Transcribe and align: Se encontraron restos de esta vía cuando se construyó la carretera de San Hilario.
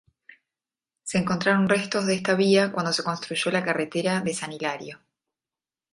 Se 1.03 1.19
encontraron 1.19 1.69
restos 1.69 2.07
de 2.07 2.15
esta 2.15 2.33
vía 2.33 2.71
cuando 2.71 2.91
se 2.91 3.03
construyó 3.03 3.51
la 3.51 3.63
carretera 3.63 4.21
de 4.21 4.33
San 4.33 4.51
Hilario. 4.51 4.99